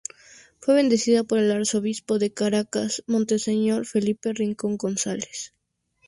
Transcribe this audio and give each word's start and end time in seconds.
Fue 0.59 0.73
bendecida 0.73 1.23
por 1.23 1.37
el 1.37 1.51
Arzobispo 1.51 2.17
de 2.17 2.33
Caracas, 2.33 3.03
Monseñor 3.05 3.85
Felipe 3.85 4.33
Rincón 4.33 4.75
González. 4.75 5.53